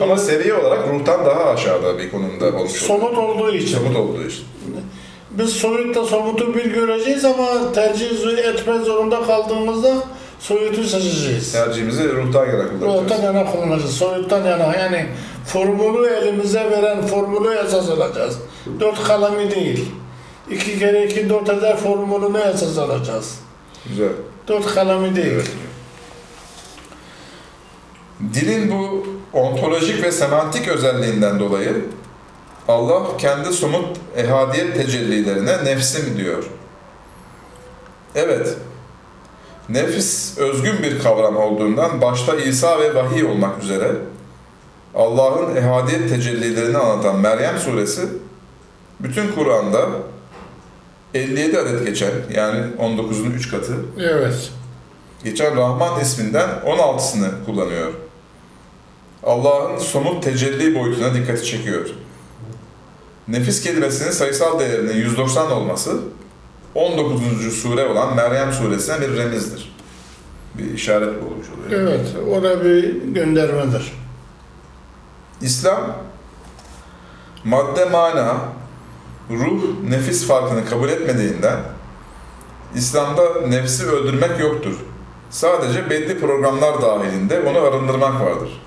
[0.00, 2.72] Ama seviye olarak ruhtan daha aşağıda bir konumda olmuş.
[2.72, 3.78] Somut olduğu için.
[3.78, 4.44] Somut olduğu için.
[5.38, 9.94] Biz soyutta somutu bir göreceğiz ama tercih etme zorunda kaldığımızda
[10.40, 11.52] soyutu seçeceğiz.
[11.52, 13.02] Tercihimizi ruhtan yana kullanacağız.
[13.02, 14.76] Ruhtan yana kullanacağız, soyuttan yana.
[14.76, 15.06] Yani
[15.46, 18.38] formülü elimize veren formülü esas alacağız.
[18.80, 19.88] Dört kalemi değil.
[20.50, 23.38] İki kere iki dört eder formülünü esas alacağız.
[23.88, 24.12] Güzel.
[24.48, 25.32] Dört kalemi değil.
[25.32, 25.50] Evet.
[28.34, 31.84] Dilin bu ontolojik ve semantik özelliğinden dolayı
[32.68, 36.44] Allah kendi somut ehadiyet tecellilerine nefsim diyor.
[38.14, 38.56] Evet,
[39.68, 43.90] nefis özgün bir kavram olduğundan başta İsa ve vahiy olmak üzere
[44.94, 48.02] Allah'ın ehadiyet tecellilerini anlatan Meryem suresi
[49.00, 49.88] bütün Kur'an'da
[51.14, 54.50] 57 adet geçen yani 19'un 3 katı Evet.
[55.24, 57.92] geçen Rahman isminden 16'sını kullanıyor.
[59.22, 61.88] Allah'ın somut tecelli boyutuna dikkati çekiyor.
[63.28, 66.00] Nefis kelimesinin sayısal değerinin 190 olması
[66.74, 67.52] 19.
[67.62, 69.76] sure olan Meryem suresine bir remizdir.
[70.58, 71.80] Bir işaret olmuş oluyor.
[71.82, 72.06] Evet.
[72.30, 73.92] Orada bir göndermedir.
[75.40, 75.96] İslam
[77.44, 78.36] madde mana,
[79.30, 81.60] ruh, nefis farkını kabul etmediğinden
[82.74, 84.74] İslam'da nefsi öldürmek yoktur.
[85.30, 88.60] Sadece belli programlar dahilinde onu arındırmak vardır.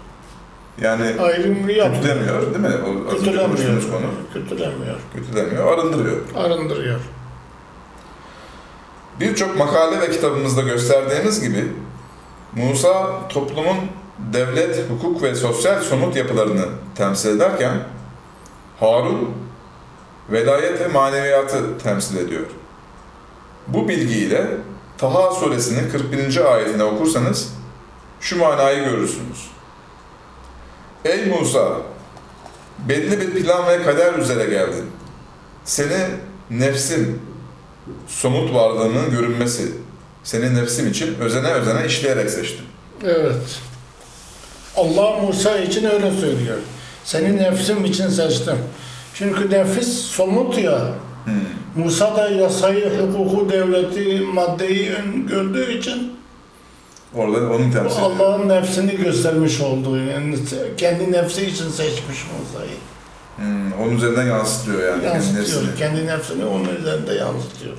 [0.82, 1.94] Yani Ayrım yapmıyor.
[1.96, 2.82] kötülemiyor değil mi?
[3.08, 3.82] O Kötülemiyor.
[3.92, 4.06] konu.
[4.34, 4.96] Kötülemiyor.
[5.16, 6.18] Kötülemiyor, arındırıyor.
[6.36, 7.00] Arındırıyor.
[9.20, 11.68] Birçok makale ve kitabımızda gösterdiğimiz gibi
[12.56, 13.78] Musa toplumun
[14.34, 16.66] devlet, hukuk ve sosyal somut yapılarını
[16.96, 17.78] temsil ederken
[18.80, 19.30] Harun
[20.32, 22.46] velayet ve maneviyatı temsil ediyor.
[23.68, 24.48] Bu bilgiyle
[24.98, 26.54] Taha suresinin 41.
[26.54, 27.54] ayetine okursanız
[28.22, 29.51] şu manayı görürsünüz.
[31.06, 31.82] Ey Musa!
[32.90, 34.86] Belli bir plan ve kader üzere geldin.
[35.66, 35.98] Seni
[36.52, 37.20] nefsim,
[38.08, 39.72] somut varlığının görünmesi,
[40.24, 42.66] senin nefsim için özene özene işleyerek seçtim.
[43.04, 43.60] Evet.
[44.78, 46.58] Allah Musa için öyle söylüyor.
[47.04, 48.58] Senin nefsim için seçtim.
[49.14, 50.94] Çünkü nefis somut ya.
[51.26, 51.84] Hmm.
[51.84, 54.92] Musa da yasayı, hukuku, devleti, maddeyi
[55.30, 56.14] gördüğü için
[57.16, 58.02] Orada onun temsil ediyor.
[58.02, 60.36] Allah'ın nefsini göstermiş olduğu, yani
[60.78, 62.78] kendi nefsi için seçmiş Musa'yı.
[63.36, 65.02] Hmm, onun üzerinden yansıtıyor yani.
[65.02, 65.44] kendi Yansıtıyor.
[65.44, 65.76] nefsini.
[65.76, 67.78] Kendi nefsini onun üzerinde yansıtıyor.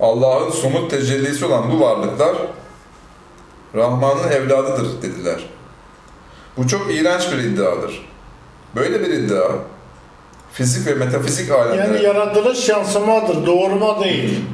[0.00, 2.36] Allah'ın somut tecellisi olan bu varlıklar
[3.74, 5.46] Rahman'ın evladıdır dediler.
[6.56, 8.08] Bu çok iğrenç bir iddiadır.
[8.76, 9.50] Böyle bir iddia,
[10.52, 11.86] fizik ve metafizik alemlere...
[11.86, 14.44] Yani yaratılış yansımadır, doğurma değil.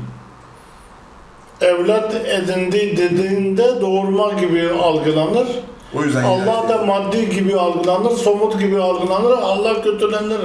[1.60, 5.46] Evlat edindi dediğinde doğurma gibi algılanır.
[5.94, 9.38] o yüzden Allah da maddi gibi algılanır, somut gibi algılanır.
[9.42, 10.40] Allah kötülenir.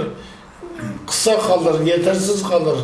[1.08, 2.78] Kısa kalır, yetersiz kalır.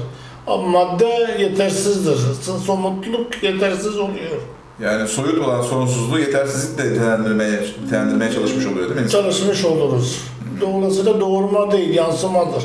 [0.48, 2.18] Ama madde yetersizdir.
[2.66, 4.42] Somutluk yetersiz oluyor.
[4.82, 9.10] Yani soyut olan sonsuzluğu yetersizlikle nitelendirmeye, nitelendirmeye çalışmış oluyor değil mi?
[9.10, 10.22] Çalışmış oluruz.
[10.62, 12.64] Dolayısıyla doğurma değil, yansımadır.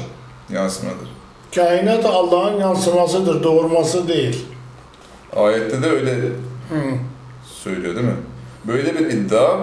[0.52, 1.08] Yansımadır.
[1.54, 4.46] Kainat Allah'ın yansımasıdır, doğurması değil.
[5.36, 6.14] Ayette de öyle
[7.44, 8.16] söylüyor değil mi?
[8.64, 9.58] Böyle bir iddia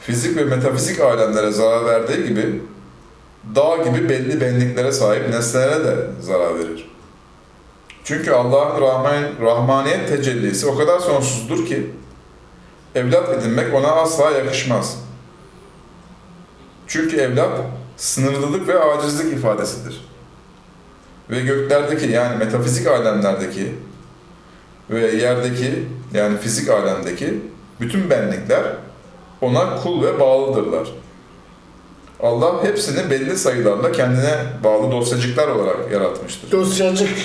[0.00, 2.62] fizik ve metafizik alemlere zarar verdiği gibi
[3.54, 6.90] dağ gibi belli benliklere sahip nesnelere de zarar verir.
[8.04, 11.90] Çünkü Allah'ın Rahman, Rahmaniyet tecellisi o kadar sonsuzdur ki
[12.94, 14.98] evlat edinmek ona asla yakışmaz.
[16.86, 17.60] Çünkü evlat
[17.96, 20.08] sınırlılık ve acizlik ifadesidir.
[21.30, 23.74] Ve göklerdeki yani metafizik alemlerdeki
[24.90, 27.34] ve yerdeki yani fizik alemdeki
[27.80, 28.62] bütün benlikler
[29.40, 30.88] ona kul ve bağlıdırlar.
[32.22, 36.50] Allah hepsini belli sayılarla kendine bağlı dosyacıklar olarak yaratmıştır.
[36.50, 37.18] Dosyacık.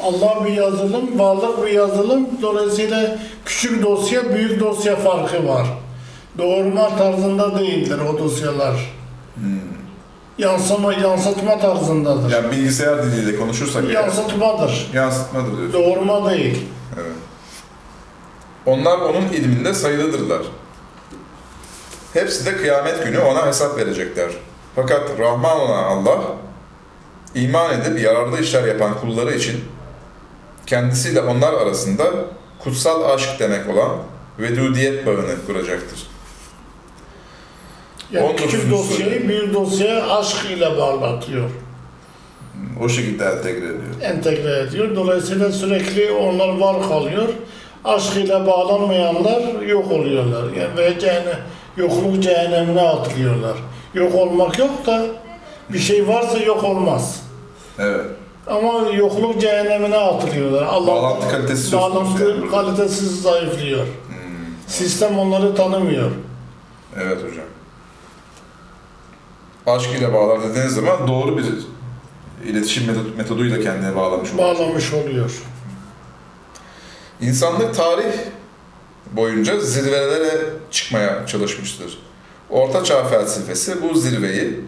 [0.00, 2.26] Allah bir yazılım, varlık bir yazılım.
[2.42, 5.66] Dolayısıyla küçük dosya, büyük dosya farkı var.
[6.38, 8.94] Doğurma tarzında değildir o dosyalar.
[10.38, 12.30] Yansıma, yansıtma tarzındadır.
[12.30, 14.90] Yani bilgisayar diliyle konuşursak Yansıtmadır.
[14.92, 15.72] yansıtmadır diyorsun.
[15.72, 16.66] Doğurma değil.
[16.96, 17.12] Evet.
[18.66, 20.42] Onlar onun ilminde sayılıdırlar.
[22.12, 24.30] Hepsi de kıyamet günü ona hesap verecekler.
[24.76, 26.18] Fakat Rahman olan Allah,
[27.34, 29.64] iman edip yararlı işler yapan kulları için
[30.66, 32.04] kendisiyle onlar arasında
[32.58, 33.90] kutsal aşk demek olan
[34.38, 36.06] vedudiyet bağını kuracaktır.
[38.12, 41.50] Yani On küçük dosyayı büyük dosyaya aşk ile bağlatıyor.
[42.82, 44.00] O şekilde entegre ediyor.
[44.02, 44.96] Entegre ediyor.
[44.96, 47.28] Dolayısıyla sürekli onlar var kalıyor.
[47.84, 50.42] Aşk ile bağlanmayanlar yok oluyorlar.
[50.52, 51.38] Yani ve cehennem,
[51.76, 53.56] yokluk cehennemine atılıyorlar.
[53.94, 55.06] Yok olmak yok da
[55.70, 57.22] bir şey varsa yok olmaz.
[57.78, 58.04] Evet.
[58.46, 60.62] Ama yokluk cehennemine atılıyorlar.
[60.62, 62.50] Allah Bağlantı kalitesi söz konusu bağlantı yani.
[62.50, 63.86] kalitesiz zayıflıyor.
[64.66, 66.10] Sistem onları tanımıyor.
[67.02, 67.44] Evet hocam.
[69.66, 71.44] Aşk ile bağlar dediğiniz zaman doğru bir
[72.44, 74.38] iletişim metoduyla kendine bağlamış olur.
[74.38, 75.42] Bağlamış oluyor.
[77.20, 78.12] İnsanlık tarih
[79.12, 81.98] boyunca zirvelere çıkmaya çalışmıştır.
[82.50, 84.60] Orta Çağ felsefesi bu zirveyi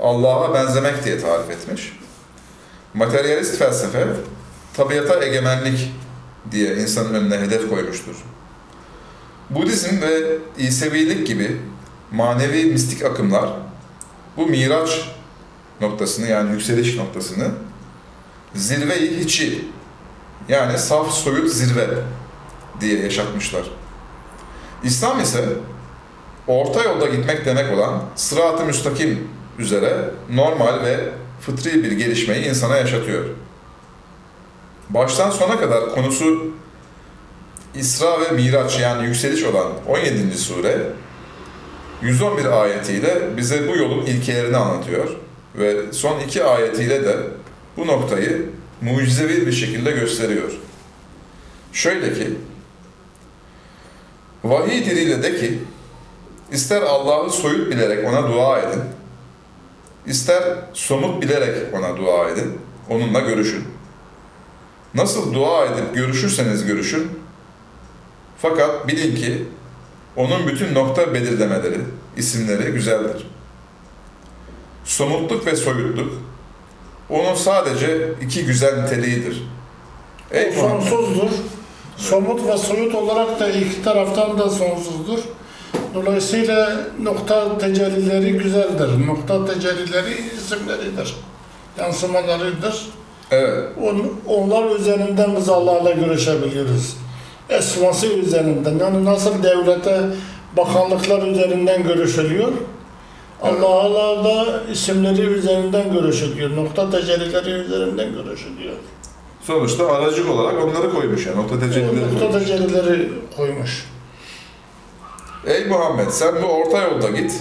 [0.00, 1.98] Allah'a benzemek diye tarif etmiş.
[2.94, 4.06] Materyalist felsefe
[4.74, 5.92] tabiata egemenlik
[6.50, 8.16] diye insanın önüne hedef koymuştur.
[9.50, 11.56] Budizm ve İsevilik gibi
[12.12, 13.50] manevi mistik akımlar
[14.36, 15.10] bu miraç
[15.80, 17.48] noktasını yani yükseliş noktasını
[18.54, 19.64] zirveyi hiçi
[20.48, 21.88] yani saf soyut zirve
[22.80, 23.62] diye yaşatmışlar.
[24.84, 25.44] İslam ise
[26.46, 31.08] orta yolda gitmek demek olan sırat-ı müstakim üzere normal ve
[31.40, 33.24] fıtri bir gelişmeyi insana yaşatıyor.
[34.90, 36.54] Baştan sona kadar konusu
[37.74, 40.38] İsra ve Miraç yani yükseliş olan 17.
[40.38, 40.86] sure
[42.02, 45.08] 111 ayetiyle bize bu yolun ilkelerini anlatıyor
[45.54, 47.16] ve son iki ayetiyle de
[47.76, 50.52] bu noktayı mucizevi bir şekilde gösteriyor.
[51.72, 52.30] Şöyle ki,
[54.44, 55.58] vahiy diliyle de ki,
[56.52, 58.82] ister Allah'ı soyut bilerek ona dua edin,
[60.06, 62.58] ister somut bilerek ona dua edin,
[62.88, 63.64] onunla görüşün.
[64.94, 67.10] Nasıl dua edip görüşürseniz görüşün,
[68.38, 69.44] fakat bilin ki
[70.20, 71.80] onun bütün nokta belirlemeleri,
[72.16, 73.26] isimleri güzeldir.
[74.84, 76.12] Somutluk ve soyutluk,
[77.10, 79.42] onun sadece iki güzel niteliğidir.
[80.30, 80.82] Ey O Muhammed!
[80.82, 81.30] sonsuzdur.
[81.96, 85.18] Somut ve soyut olarak da iki taraftan da sonsuzdur.
[85.94, 89.06] Dolayısıyla nokta tecellileri güzeldir.
[89.06, 91.14] Nokta tecellileri isimleridir.
[91.78, 92.86] Yansımalarıdır.
[93.30, 96.96] Evet, On, onlar üzerinden biz Allah'la görüşebiliriz.
[97.50, 98.78] Esması üzerinden.
[98.78, 100.00] Yani nasıl devlete
[100.56, 102.52] bakanlıklar üzerinden görüşülüyor.
[103.42, 106.56] Allah'la da isimleri üzerinden görüşülüyor.
[106.56, 108.74] Nokta tecellileri üzerinden görüşülüyor.
[109.42, 113.86] sonuçta aracık olarak onları koymuş yani, nokta tecellileri Nokta tecellileri koymuş.
[115.46, 117.32] Ey Muhammed sen bu orta yolda git.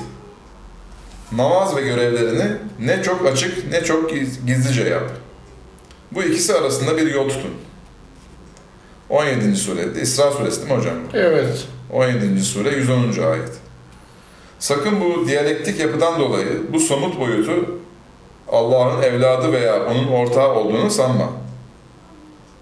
[1.32, 5.12] Namaz ve görevlerini ne çok açık ne çok giz- gizlice yap.
[6.12, 7.52] Bu ikisi arasında bir yol tutun.
[9.10, 9.56] 17.
[9.56, 10.95] surede İsra suresi değil mi hocam?
[11.13, 11.67] Evet.
[11.91, 12.41] 17.
[12.41, 13.24] sure 110.
[13.32, 13.50] ayet.
[14.60, 17.80] Sakın bu diyalektik yapıdan dolayı bu somut boyutu
[18.52, 21.30] Allah'ın evladı veya onun ortağı olduğunu sanma.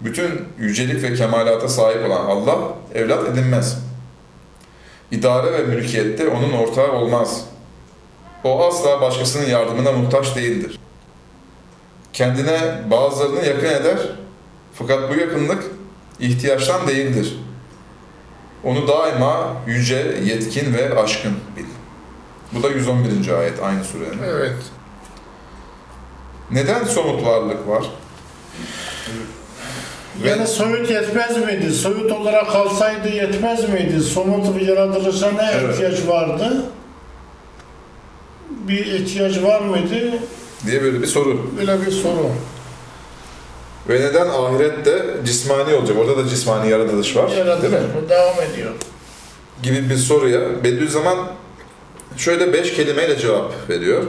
[0.00, 2.58] Bütün yücelik ve kemalata sahip olan Allah
[2.94, 3.78] evlat edinmez.
[5.10, 7.44] İdare ve mülkiyette onun ortağı olmaz.
[8.44, 10.78] O asla başkasının yardımına muhtaç değildir.
[12.12, 12.58] Kendine
[12.90, 13.98] bazılarını yakın eder
[14.74, 15.77] fakat bu yakınlık
[16.20, 17.36] ihtiyaçtan değildir.
[18.64, 21.64] Onu daima yüce, yetkin ve aşkın bil.
[22.52, 23.28] Bu da 111.
[23.38, 24.22] ayet aynı surenin.
[24.28, 24.56] Evet.
[26.50, 27.84] Neden somut varlık var?
[30.22, 31.72] Ve- Yani soyut yetmez miydi?
[31.72, 34.00] Soyut olarak kalsaydı yetmez miydi?
[34.00, 35.74] Somut bir yaratılışa ne Evet.
[35.74, 36.62] ihtiyaç vardı?
[38.50, 40.12] Bir ihtiyaç var mıydı?
[40.66, 41.50] diye böyle bir soru.
[41.58, 42.30] Böyle bir soru.
[43.88, 45.96] Ve neden ahirette cismani olacak?
[45.98, 47.30] Orada da cismani yaratılış var.
[47.30, 47.48] Değil mi?
[47.48, 48.72] Yaratılış devam ediyor.
[49.62, 51.18] Gibi bir soruya Bediüzzaman
[52.16, 54.02] şöyle beş kelimeyle cevap veriyor.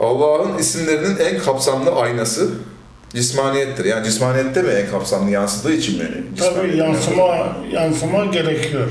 [0.00, 2.50] Allah'ın isimlerinin en kapsamlı aynası
[3.14, 3.84] cismaniyettir.
[3.84, 6.24] Yani cismaniyette mi en kapsamlı yansıdığı için mi?
[6.38, 8.88] Tabii yansıma yansıma gerekiyor.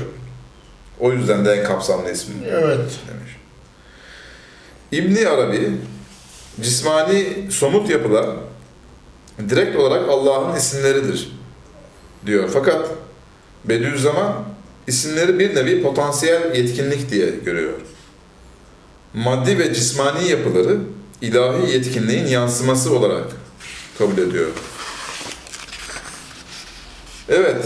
[1.00, 2.78] O yüzden de en kapsamlı ismi Evet.
[3.08, 3.36] demiş.
[4.92, 5.70] İbni Arabi,
[6.60, 8.26] cismani somut yapılar
[9.48, 11.32] direkt olarak Allah'ın isimleridir
[12.26, 12.50] diyor.
[12.52, 12.90] Fakat
[13.64, 14.44] Bediüzzaman
[14.86, 17.72] isimleri bir nevi potansiyel yetkinlik diye görüyor.
[19.14, 20.78] Maddi ve cismani yapıları
[21.20, 23.24] ilahi yetkinliğin yansıması olarak
[23.98, 24.48] kabul ediyor.
[27.28, 27.64] Evet,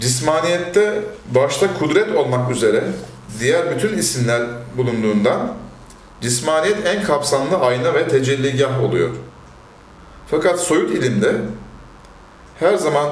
[0.00, 1.02] cismaniyette
[1.34, 2.84] başta kudret olmak üzere
[3.40, 4.42] diğer bütün isimler
[4.76, 5.54] bulunduğundan
[6.20, 9.10] cismaniyet en kapsamlı ayna ve tecelligah oluyor.
[10.34, 11.32] Fakat soyut ilimde
[12.60, 13.08] her zaman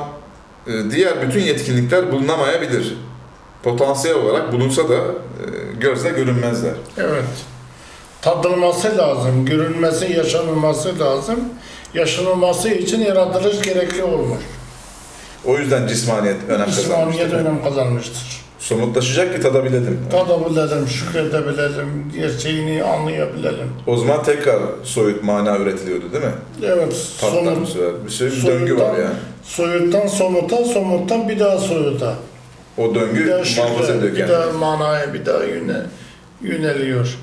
[0.67, 2.97] e, diğer bütün yetkinlikler bulunamayabilir.
[3.63, 5.01] Potansiyel olarak bulunsa da e,
[5.81, 6.73] gözle görünmezler.
[6.99, 7.25] Evet.
[8.23, 11.41] Tadılması lazım, görünmesi, yaşanılması lazım.
[11.95, 14.43] Yaşanılması için yaratılış gerekli olmuş.
[15.45, 16.79] O yüzden cismaniyet önem kazanmış.
[16.79, 18.43] İslamiyet önem kazanmıştır.
[18.63, 19.99] Somutlaşacak ki tadabilelim.
[20.11, 23.69] Tadabilelim, şükredebilelim, gerçeğini anlayabilelim.
[23.87, 26.31] O zaman tekrar soyut mana üretiliyordu değil mi?
[26.63, 28.05] Evet, Tatlar somut, sefer.
[28.07, 29.15] Bir sürü bir döngü var yani.
[29.43, 32.15] soyuttan somuta, somuttan bir daha soyuta.
[32.79, 34.29] O döngü Bir şükre, ediyor bir kendini.
[34.29, 35.77] daha manaya, bir daha yöne,
[36.43, 37.19] yöneliyor.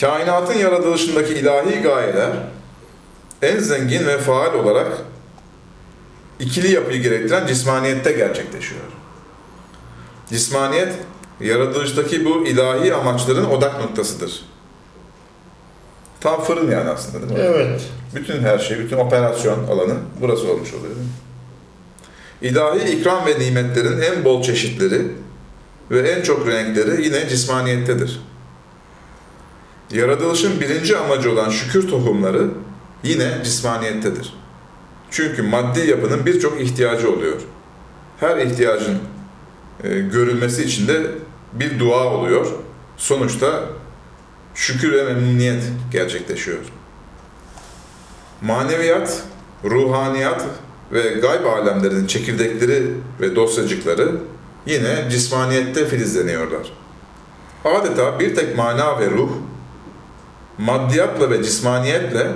[0.00, 2.30] Kainatın yaratılışındaki ilahi gayeler
[3.42, 4.92] en zengin ve faal olarak
[6.40, 8.80] ikili yapıyı gerektiren cismaniyette gerçekleşiyor.
[10.30, 10.94] Cismaniyet,
[11.40, 14.42] yaratılıştaki bu ilahi amaçların odak noktasıdır.
[16.20, 17.46] Tam fırın yani aslında değil mi?
[17.46, 17.82] Evet,
[18.14, 20.94] Bütün her şey, bütün operasyon alanı burası olmuş oluyor.
[22.42, 25.02] İlahi ikram ve nimetlerin en bol çeşitleri
[25.90, 28.20] ve en çok renkleri yine cismaniyettedir.
[29.90, 32.48] Yaratılışın birinci amacı olan şükür tohumları
[33.02, 34.34] yine cismaniyettedir.
[35.10, 37.40] Çünkü maddi yapının birçok ihtiyacı oluyor.
[38.20, 38.98] Her ihtiyacın
[39.82, 41.06] görülmesi için de
[41.52, 42.46] bir dua oluyor.
[42.96, 43.64] Sonuçta
[44.54, 45.62] şükür ve memnuniyet
[45.92, 46.58] gerçekleşiyor.
[48.42, 49.22] Maneviyat,
[49.64, 50.44] ruhaniyat
[50.92, 52.86] ve gayb alemlerinin çekirdekleri
[53.20, 54.16] ve dosyacıkları
[54.66, 56.72] yine cismaniyette filizleniyorlar.
[57.64, 59.30] Adeta bir tek mana ve ruh,
[60.58, 62.32] maddiyatla ve cismaniyetle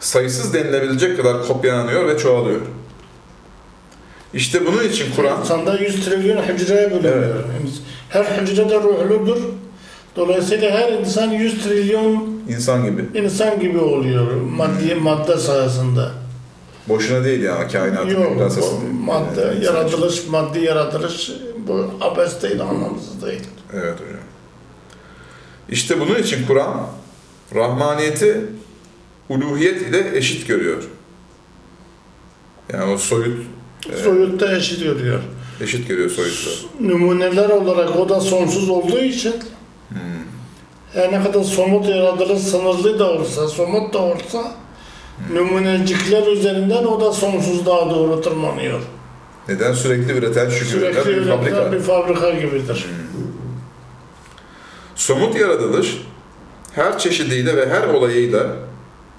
[0.00, 2.60] sayısız denilebilecek kadar kopyalanıyor ve çoğalıyor.
[4.34, 7.44] İşte bunun için Kur'an insanda 100 trilyon hücreye bölünüyor.
[8.08, 9.38] Her hücre de ruhludur.
[10.16, 13.04] Dolayısıyla her insan 100 trilyon insan gibi.
[13.14, 16.04] insan gibi oluyor maddi madde sayesinde.
[16.88, 21.30] Boşuna değil ya kainatın Yok, bu madde, Yani yaratılış, maddi yaratılış
[21.68, 23.42] bu abes değil, anlamsız değil.
[23.72, 24.20] Evet hocam.
[25.68, 26.86] İşte bunun için Kur'an
[27.54, 28.40] rahmaniyeti
[29.28, 30.82] uluhiyet ile eşit görüyor.
[32.72, 33.59] Yani o soyut Evet.
[34.04, 35.20] Soyutta eşit görüyor.
[35.60, 36.50] eşit görüyor soyutla.
[36.80, 39.34] Numuneler olarak o da sonsuz olduğu için
[39.88, 39.98] Hmm.
[40.94, 44.52] her ne kadar somut yaratılış sınırlı da olsa, somut da olsa
[45.32, 48.80] numunecikler üzerinden o da sonsuzluğa doğru tırmanıyor.
[49.48, 51.72] Neden sürekli üreten üreten Sürekli bir fabrika?
[51.72, 52.86] bir fabrika gibidir.
[54.94, 56.02] Somut yaratılış
[56.74, 58.46] her çeşidiyle ve her olayıyla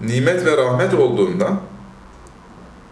[0.01, 1.61] nimet ve rahmet olduğundan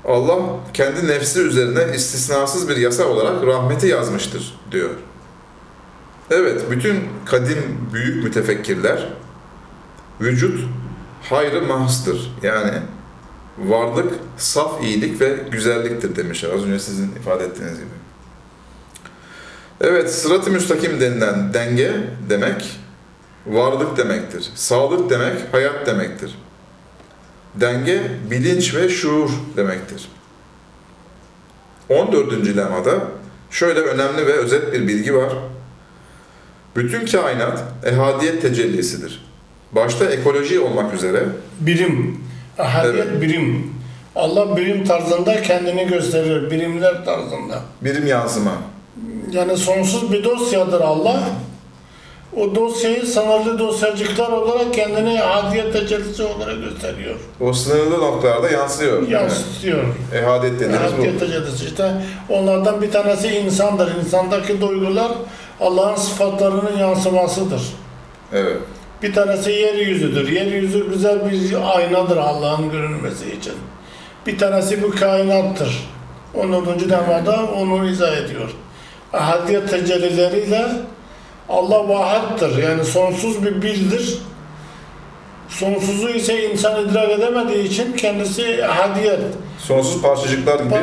[0.10, 0.40] Allah
[0.74, 4.90] kendi nefsi üzerine istisnasız bir yasa olarak rahmeti yazmıştır diyor.
[6.32, 9.08] Evet, bütün kadim büyük mütefekkirler
[10.22, 10.60] vücut
[11.24, 12.32] hayrı mahstır.
[12.44, 12.72] Yani
[13.58, 16.50] varlık saf iyilik ve güzelliktir demişler.
[16.54, 17.90] Az önce sizin ifade ettiğiniz gibi.
[19.82, 21.94] Evet, sırat-ı müstakim denilen denge
[22.30, 22.80] demek,
[23.48, 24.50] varlık demektir.
[24.56, 26.36] Sağlık demek, hayat demektir.
[27.62, 28.02] Denge,
[28.32, 30.08] bilinç ve şuur demektir.
[31.90, 32.58] 14.
[32.58, 32.92] lemada
[33.52, 35.34] şöyle önemli ve özet bir bilgi var.
[36.76, 39.26] Bütün kainat ehadiyet tecellisidir.
[39.72, 41.24] Başta ekoloji olmak üzere
[41.60, 42.18] Birim.
[42.60, 43.22] Ahadiyet Evet.
[43.22, 43.74] birim.
[44.16, 46.52] Allah birim tarzında kendini gösterir.
[46.52, 47.62] Birimler tarzında.
[47.82, 48.52] birim yansıma.
[49.32, 51.30] Yani sonsuz bir dosyadır Allah.
[52.40, 57.16] O dosyayı sınırlı dosyacıklar olarak kendini ahadiyet tecellisi olarak gösteriyor.
[57.42, 59.08] O sınırlı noktalarda yansıyor.
[59.08, 59.84] Yansıtıyor.
[60.14, 60.24] Evet.
[60.24, 61.20] Ehadiyet dediğimiz bu.
[61.20, 61.66] tecellisi.
[61.66, 61.92] İşte
[62.30, 63.96] onlardan bir tanesi insandır.
[63.96, 65.12] İnsandaki duygular
[65.62, 67.62] Allah'ın sıfatlarının yansımasıdır.
[68.34, 68.58] Evet.
[69.04, 70.32] Bir tanesi yeryüzüdür.
[70.32, 73.54] Yeryüzü güzel bir aynadır Allah'ın görünmesi için.
[74.28, 75.90] Bir tanesi bu kainattır.
[76.36, 76.90] 14.
[76.90, 78.50] demada onu izah ediyor.
[79.14, 80.66] Ahadiyet tecellileriyle
[81.50, 82.64] Allah vahattır.
[82.64, 84.18] Yani sonsuz bir bildir.
[85.50, 89.20] Sonsuzu ise insan idrak edemediği için kendisi ahadiyet.
[89.60, 90.76] Sonsuz parçacıklar gibi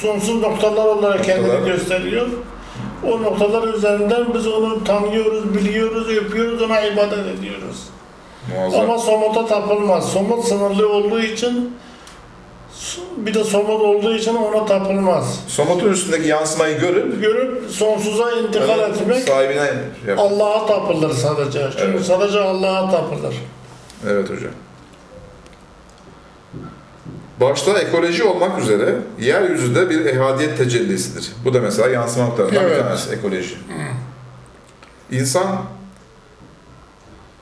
[0.00, 1.66] Sonsuz noktalar olarak kendini Noktalar.
[1.66, 2.26] gösteriyor.
[3.06, 7.84] O noktalar üzerinden biz onu tanıyoruz, biliyoruz, öpüyoruz, ona ibadet ediyoruz.
[8.56, 8.80] muazzam.
[8.80, 10.12] Ama somuta tapılmaz.
[10.12, 11.76] Somut sınırlı olduğu için
[13.16, 15.40] bir de somut olduğu için ona tapılmaz.
[15.48, 19.72] Somutun üstündeki yansımayı görüp Görüp sonsuza intikal etmek sahibine
[20.08, 20.18] yap.
[20.18, 21.68] Allah'a tapılır sadece.
[21.72, 22.04] Çünkü Evet.
[22.04, 23.34] sadece Allah'a tapılır.
[24.08, 24.52] Evet hocam.
[27.40, 31.32] Başta ekoloji olmak üzere yeryüzü de bir ehadiyet tecellisidir.
[31.44, 32.82] Bu da mesela yansıma noktalarından bir Evet.
[32.82, 33.54] tanesi ekoloji.
[35.10, 35.46] İnsan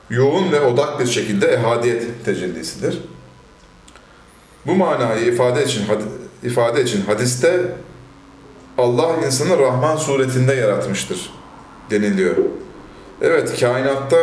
[0.09, 2.99] yoğun ve odak bir şekilde ehadiyet tecellisidir.
[4.65, 5.83] Bu manayı ifade için
[6.43, 7.75] ifade için hadiste
[8.77, 11.29] Allah insanı Rahman suretinde yaratmıştır
[11.91, 12.35] deniliyor.
[13.21, 14.17] Evet kainatta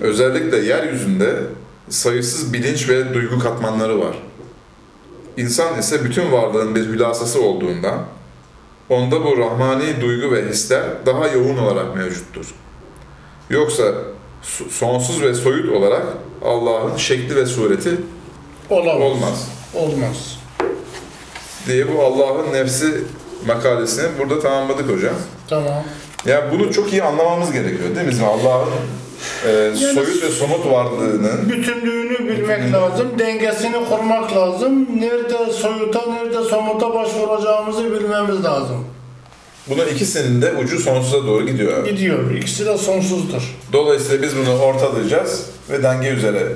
[0.00, 1.36] özellikle yeryüzünde
[1.88, 4.16] sayısız bilinç ve duygu katmanları var.
[5.36, 8.04] İnsan ise bütün varlığın bir hülasası olduğundan
[8.88, 12.54] onda bu rahmani duygu ve hisler daha yoğun olarak mevcuttur.
[13.50, 13.82] Yoksa
[14.42, 16.02] so- sonsuz ve soyut olarak
[16.44, 17.90] Allah'ın şekli ve sureti
[18.72, 19.02] Olamaz.
[19.02, 20.38] olmaz Olmaz.
[21.66, 22.86] diye bu Allah'ın nefsi
[23.46, 25.14] makalesini burada tamamladık hocam.
[25.48, 25.84] Tamam.
[26.26, 28.26] Ya bunu çok iyi anlamamız gerekiyor değil mi?
[28.26, 28.68] Allah'ın
[29.48, 35.00] e, soyut ve somut varlığının Bütünlüğünü bilmek lazım, dengesini kurmak lazım.
[35.00, 38.84] Nerede soyuta, nerede somuta başvuracağımızı bilmemiz lazım.
[39.68, 41.78] bunun ikisinin de ucu sonsuza doğru gidiyor.
[41.82, 41.90] abi.
[41.90, 42.30] Gidiyor.
[42.30, 43.42] İkisi de sonsuzdur.
[43.72, 46.46] Dolayısıyla biz bunu ortalayacağız ve denge üzere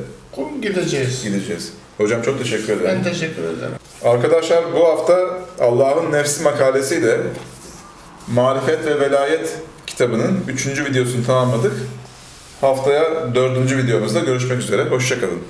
[0.63, 1.25] Gideceğiz.
[1.25, 1.73] gideceğiz.
[1.99, 2.85] Hocam çok teşekkür ederim.
[2.85, 3.73] Ben teşekkür ederim.
[4.05, 7.19] Arkadaşlar bu hafta Allah'ın Nefsi makalesiyle
[8.29, 10.67] Marifet ve Velayet kitabının 3.
[10.67, 11.73] videosunu tamamladık.
[12.61, 13.77] Haftaya 4.
[13.77, 14.85] videomuzda görüşmek üzere.
[14.85, 15.41] Hoşçakalın.